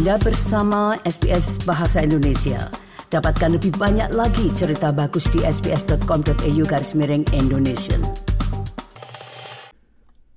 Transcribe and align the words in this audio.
Anda 0.00 0.16
bersama 0.16 0.96
SBS 1.04 1.60
Bahasa 1.68 2.00
Indonesia. 2.00 2.72
Dapatkan 3.12 3.60
lebih 3.60 3.76
banyak 3.76 4.16
lagi 4.16 4.48
cerita 4.48 4.96
bagus 4.96 5.28
di 5.28 5.44
sbs.com.au 5.44 6.64
garis 6.64 6.96
miring 6.96 7.28
Indonesia. 7.36 8.00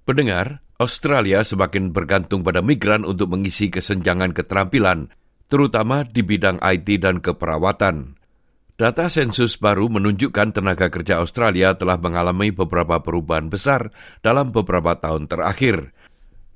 Pendengar, 0.04 0.60
Australia 0.84 1.48
semakin 1.48 1.96
bergantung 1.96 2.44
pada 2.44 2.60
migran 2.60 3.08
untuk 3.08 3.32
mengisi 3.32 3.72
kesenjangan 3.72 4.36
keterampilan, 4.36 5.08
terutama 5.48 6.04
di 6.04 6.28
bidang 6.28 6.60
IT 6.60 7.00
dan 7.00 7.24
keperawatan. 7.24 8.20
Data 8.76 9.08
sensus 9.08 9.56
baru 9.56 9.88
menunjukkan 9.88 10.60
tenaga 10.60 10.92
kerja 10.92 11.24
Australia 11.24 11.72
telah 11.80 11.96
mengalami 11.96 12.52
beberapa 12.52 13.00
perubahan 13.00 13.48
besar 13.48 13.96
dalam 14.20 14.52
beberapa 14.52 15.00
tahun 15.00 15.32
terakhir 15.32 15.96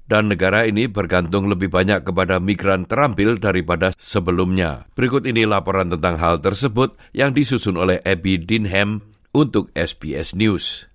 dan 0.07 0.31
negara 0.31 0.63
ini 0.63 0.87
bergantung 0.87 1.51
lebih 1.51 1.67
banyak 1.67 2.07
kepada 2.07 2.39
migran 2.39 2.87
terampil 2.87 3.35
daripada 3.37 3.91
sebelumnya. 3.99 4.87
Berikut 4.95 5.27
ini 5.27 5.43
laporan 5.43 5.91
tentang 5.91 6.15
hal 6.17 6.39
tersebut 6.39 6.95
yang 7.11 7.35
disusun 7.35 7.75
oleh 7.75 7.99
Abby 8.07 8.39
Dinham 8.39 9.03
untuk 9.35 9.69
SBS 9.75 10.33
News. 10.33 10.87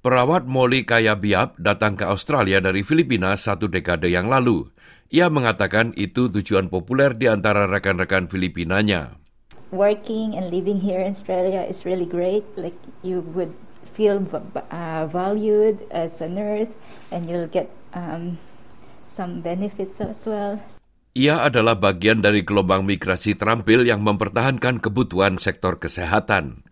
Perawat 0.00 0.46
Molly 0.46 0.86
Kayabiab 0.86 1.58
datang 1.58 1.98
ke 1.98 2.06
Australia 2.06 2.62
dari 2.62 2.86
Filipina 2.86 3.34
satu 3.34 3.66
dekade 3.66 4.06
yang 4.12 4.30
lalu. 4.30 4.70
Ia 5.10 5.32
mengatakan 5.32 5.96
itu 5.96 6.28
tujuan 6.28 6.68
populer 6.68 7.16
di 7.16 7.28
antara 7.28 7.64
rekan-rekan 7.68 8.28
Filipinanya. 8.28 9.16
Working 9.74 10.38
and 10.38 10.54
living 10.54 10.84
here 10.84 11.02
in 11.02 11.10
Australia 11.10 11.66
is 11.66 11.82
really 11.82 12.06
great. 12.06 12.46
Like 12.54 12.76
you 13.02 13.26
would 13.34 13.56
feel 13.94 14.20
uh, 14.28 15.06
valued 15.08 15.86
as 15.88 16.20
a 16.20 16.28
nurse 16.28 16.76
and 17.08 17.24
you'll 17.30 17.50
get 17.50 17.70
um, 17.94 18.36
Ia 21.14 21.46
adalah 21.46 21.78
bagian 21.78 22.18
dari 22.18 22.42
gelombang 22.42 22.82
migrasi 22.82 23.38
terampil 23.38 23.86
yang 23.86 24.02
mempertahankan 24.02 24.82
kebutuhan 24.82 25.38
sektor 25.38 25.78
kesehatan. 25.78 26.66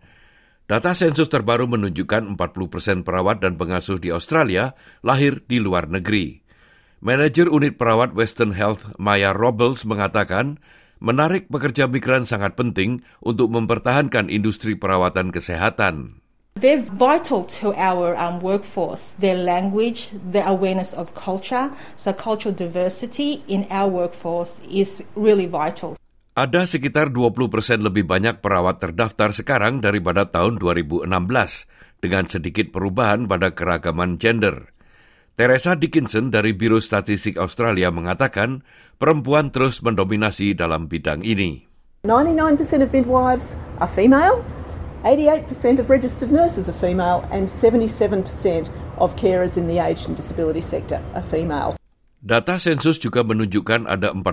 Data 0.67 0.91
sensus 0.91 1.31
terbaru 1.31 1.67
menunjukkan 1.71 2.35
40% 2.35 3.03
perawat 3.07 3.39
dan 3.39 3.55
pengasuh 3.55 3.99
di 3.99 4.11
Australia 4.11 4.75
lahir 4.99 5.43
di 5.47 5.63
luar 5.63 5.87
negeri. 5.87 6.43
Manajer 7.03 7.51
unit 7.51 7.75
perawat 7.75 8.15
Western 8.15 8.55
Health 8.55 8.95
Maya 8.95 9.35
Robles 9.35 9.83
mengatakan, 9.83 10.59
menarik 11.03 11.51
pekerja 11.51 11.91
migran 11.91 12.23
sangat 12.23 12.55
penting 12.55 13.03
untuk 13.19 13.51
mempertahankan 13.51 14.31
industri 14.31 14.79
perawatan 14.79 15.35
kesehatan. 15.35 16.22
They're 16.53 16.85
vital 16.85 17.49
to 17.59 17.73
our 17.73 18.13
um, 18.13 18.37
workforce. 18.37 19.17
Their 19.17 19.35
language, 19.35 20.13
their 20.13 20.45
awareness 20.45 20.93
of 20.93 21.17
culture, 21.17 21.73
so 21.97 22.13
cultural 22.13 22.53
diversity 22.53 23.41
in 23.49 23.65
our 23.73 23.89
workforce 23.89 24.61
is 24.69 25.01
really 25.17 25.49
vital. 25.49 25.97
Ada 26.33 26.69
sekitar 26.69 27.09
20 27.09 27.49
persen 27.49 27.81
lebih 27.81 28.05
banyak 28.05 28.41
perawat 28.41 28.81
terdaftar 28.81 29.33
sekarang 29.33 29.81
daripada 29.81 30.29
tahun 30.29 30.61
2016, 30.61 31.09
dengan 32.01 32.25
sedikit 32.29 32.69
perubahan 32.69 33.25
pada 33.25 33.53
keragaman 33.53 34.21
gender. 34.21 34.69
Teresa 35.33 35.73
Dickinson 35.73 36.29
dari 36.29 36.53
Biro 36.53 36.77
Statistik 36.77 37.41
Australia 37.41 37.89
mengatakan 37.89 38.61
perempuan 39.01 39.49
terus 39.49 39.81
mendominasi 39.81 40.53
dalam 40.53 40.85
bidang 40.85 41.25
ini. 41.25 41.65
99% 42.05 42.85
of 42.85 42.93
midwives 42.93 43.57
are 43.81 43.89
female, 43.89 44.45
88% 45.03 45.83
of 45.83 45.91
registered 45.91 46.31
nurses 46.31 46.71
are 46.71 46.79
female 46.79 47.27
and 47.27 47.43
77% 47.43 48.23
of 49.03 49.19
carers 49.19 49.59
in 49.59 49.67
the 49.67 49.83
aged 49.83 50.07
and 50.07 50.15
disability 50.15 50.63
sector 50.63 51.03
are 51.11 51.21
female. 51.21 51.75
Data 52.23 52.55
sensus 52.55 53.03
juga 53.03 53.19
menunjukkan 53.27 53.83
ada 53.83 54.15
40% 54.15 54.23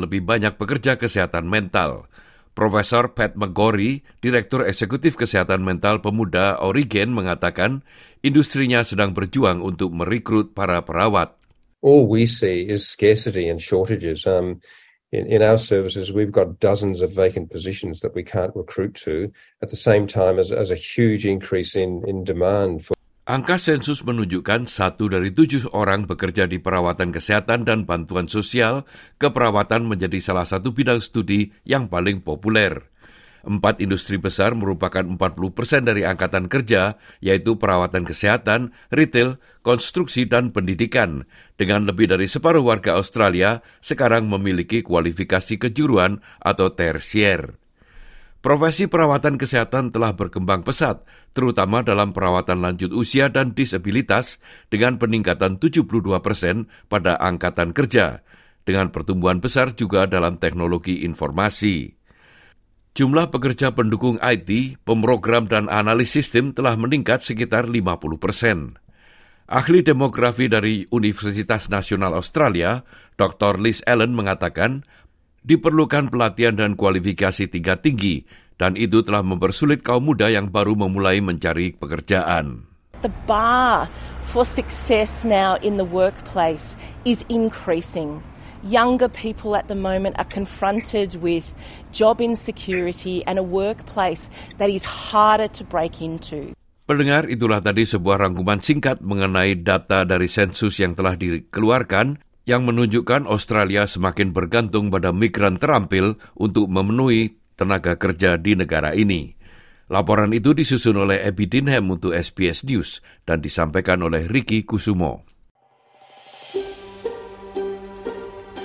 lebih 0.00 0.24
banyak 0.24 0.56
pekerja 0.56 0.96
kesehatan 0.96 1.44
mental. 1.52 2.08
Profesor 2.56 3.12
Pat 3.12 3.36
McGorry, 3.36 4.00
Direktur 4.24 4.64
Eksekutif 4.64 5.20
Kesehatan 5.20 5.60
Mental 5.60 6.00
Pemuda 6.00 6.56
Oregon 6.64 7.12
mengatakan 7.12 7.84
industrinya 8.24 8.80
sedang 8.88 9.12
berjuang 9.12 9.60
untuk 9.60 9.92
merekrut 9.92 10.56
para 10.56 10.80
perawat. 10.80 11.36
All 11.84 12.08
we 12.08 12.24
see 12.24 12.64
is 12.64 12.88
scarcity 12.88 13.52
and 13.52 13.60
shortages. 13.60 14.24
Um, 14.24 14.64
in, 15.12 15.26
in 15.26 15.42
our 15.42 15.56
services, 15.56 16.12
we've 16.12 16.32
got 16.32 16.58
dozens 16.58 17.00
of 17.00 17.12
vacant 17.12 17.50
positions 17.50 18.00
that 18.00 18.14
we 18.14 18.22
can't 18.22 18.54
recruit 18.56 18.94
to 19.06 19.30
at 19.62 19.70
the 19.70 19.78
same 19.78 20.06
time 20.06 20.38
as, 20.38 20.50
as 20.50 20.70
a 20.70 20.76
huge 20.76 21.24
increase 21.24 21.76
in, 21.76 22.02
in 22.06 22.24
demand 22.24 22.84
for 22.84 22.96
Angka 23.26 23.58
sensus 23.58 24.06
menunjukkan 24.06 24.70
satu 24.70 25.10
dari 25.10 25.34
tujuh 25.34 25.74
orang 25.74 26.06
bekerja 26.06 26.46
di 26.46 26.62
perawatan 26.62 27.10
kesehatan 27.10 27.66
dan 27.66 27.82
bantuan 27.82 28.30
sosial, 28.30 28.86
keperawatan 29.18 29.82
menjadi 29.82 30.22
salah 30.22 30.46
satu 30.46 30.70
bidang 30.70 31.02
studi 31.02 31.50
yang 31.66 31.90
paling 31.90 32.22
populer. 32.22 32.86
Empat 33.46 33.78
industri 33.78 34.18
besar 34.18 34.58
merupakan 34.58 35.06
40 35.06 35.16
persen 35.54 35.86
dari 35.86 36.02
angkatan 36.02 36.50
kerja, 36.50 36.98
yaitu 37.22 37.54
perawatan 37.62 38.02
kesehatan, 38.02 38.74
retail, 38.90 39.38
konstruksi, 39.62 40.26
dan 40.26 40.50
pendidikan. 40.50 41.30
Dengan 41.54 41.86
lebih 41.86 42.10
dari 42.10 42.26
separuh 42.26 42.66
warga 42.66 42.98
Australia 42.98 43.62
sekarang 43.78 44.26
memiliki 44.26 44.82
kualifikasi 44.82 45.62
kejuruan 45.62 46.26
atau 46.42 46.74
tersier. 46.74 47.54
Profesi 48.42 48.90
perawatan 48.90 49.38
kesehatan 49.38 49.94
telah 49.94 50.18
berkembang 50.18 50.66
pesat, 50.66 51.06
terutama 51.30 51.86
dalam 51.86 52.10
perawatan 52.10 52.62
lanjut 52.62 52.90
usia 52.94 53.30
dan 53.30 53.54
disabilitas 53.54 54.42
dengan 54.74 54.98
peningkatan 54.98 55.62
72 55.62 55.86
persen 56.18 56.66
pada 56.90 57.14
angkatan 57.22 57.70
kerja, 57.70 58.26
dengan 58.66 58.90
pertumbuhan 58.90 59.38
besar 59.38 59.70
juga 59.74 60.10
dalam 60.10 60.42
teknologi 60.42 61.06
informasi. 61.06 61.95
Jumlah 62.96 63.28
pekerja 63.28 63.76
pendukung 63.76 64.16
IT, 64.24 64.80
pemrogram 64.88 65.44
dan 65.44 65.68
analis 65.68 66.16
sistem 66.16 66.56
telah 66.56 66.80
meningkat 66.80 67.20
sekitar 67.20 67.68
50 67.68 68.16
persen. 68.16 68.80
Ahli 69.44 69.84
demografi 69.84 70.48
dari 70.48 70.88
Universitas 70.88 71.68
Nasional 71.68 72.16
Australia, 72.16 72.88
Dr. 73.20 73.60
Liz 73.60 73.84
Allen 73.84 74.16
mengatakan, 74.16 74.88
diperlukan 75.44 76.08
pelatihan 76.08 76.56
dan 76.56 76.72
kualifikasi 76.72 77.52
tingkat 77.52 77.84
tinggi, 77.84 78.24
dan 78.56 78.80
itu 78.80 79.04
telah 79.04 79.20
mempersulit 79.20 79.84
kaum 79.84 80.08
muda 80.08 80.32
yang 80.32 80.48
baru 80.48 80.72
memulai 80.72 81.20
mencari 81.20 81.76
pekerjaan. 81.76 82.64
The 83.04 83.12
bar 83.28 83.92
for 84.24 84.48
success 84.48 85.20
now 85.28 85.60
in 85.60 85.76
the 85.76 85.84
workplace 85.84 86.80
is 87.04 87.28
increasing. 87.28 88.24
Younger 88.64 89.08
people 89.10 89.56
at 89.56 89.68
the 89.68 89.76
moment 89.76 90.16
are 90.16 90.28
confronted 90.28 91.18
with 91.18 91.52
job 91.92 92.20
insecurity 92.20 93.20
and 93.26 93.36
a 93.36 93.44
workplace 93.44 94.30
that 94.56 94.70
is 94.70 94.84
harder 94.84 95.48
to 95.52 95.64
break 95.64 96.00
into. 96.00 96.54
Pendengar, 96.86 97.26
itulah 97.26 97.58
tadi 97.58 97.82
sebuah 97.82 98.22
rangkuman 98.22 98.62
singkat 98.62 99.02
mengenai 99.02 99.58
data 99.58 100.06
dari 100.06 100.30
sensus 100.30 100.78
yang 100.78 100.94
telah 100.94 101.18
dikeluarkan 101.18 102.22
yang 102.46 102.62
menunjukkan 102.62 103.26
Australia 103.26 103.90
semakin 103.90 104.30
bergantung 104.30 104.94
pada 104.94 105.10
migran 105.10 105.58
terampil 105.58 106.14
untuk 106.38 106.70
memenuhi 106.70 107.42
tenaga 107.58 107.98
kerja 107.98 108.38
di 108.38 108.54
negara 108.54 108.94
ini. 108.94 109.34
Laporan 109.90 110.30
itu 110.30 110.54
disusun 110.54 110.98
oleh 110.98 111.26
Abby 111.26 111.50
Dinham 111.50 111.90
untuk 111.90 112.14
SBS 112.14 112.62
News 112.66 113.02
dan 113.26 113.42
disampaikan 113.42 114.02
oleh 114.06 114.30
Ricky 114.30 114.62
Kusumo. 114.62 115.26